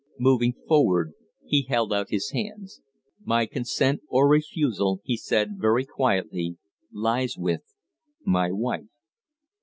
Moving 0.17 0.53
forward, 0.67 1.13
he 1.45 1.61
held 1.61 1.93
out 1.93 2.09
his 2.09 2.31
hands. 2.31 2.81
"My 3.23 3.45
consent 3.45 4.01
or 4.09 4.27
refusal," 4.27 4.99
he 5.03 5.15
said, 5.15 5.59
very 5.59 5.85
quietly, 5.85 6.57
"lies 6.91 7.37
with 7.37 7.61
my 8.25 8.51
wife." 8.51 8.87